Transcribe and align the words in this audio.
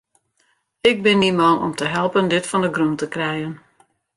Ik 0.89 0.97
bin 1.03 1.19
dyn 1.23 1.37
man 1.41 1.57
om 1.65 1.73
te 1.79 1.85
helpen 1.97 2.31
dit 2.33 2.45
fan 2.51 2.63
'e 2.67 2.71
grûn 2.75 2.95
te 2.99 3.07
krijen. 3.15 3.53